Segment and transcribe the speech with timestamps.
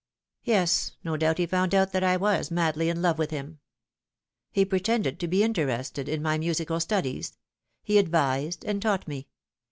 [0.43, 3.59] "Yes, no doubt he found out that I was madly in love with him.
[4.51, 7.37] He pretended to be interested in my musical studies.
[7.83, 9.27] He advised and taught me.